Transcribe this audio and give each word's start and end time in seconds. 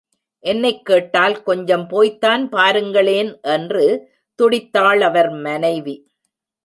என்னைக் 0.39 0.85
கேட்டால் 0.85 1.43
கொஞ்சம் 1.43 1.87
போய்த்தான் 1.87 2.49
பாருங்களேன் 2.49 3.39
என்று 3.41 4.09
துடித்தாள் 4.41 5.01
அவர் 5.01 5.29
மனைவி. 5.29 6.11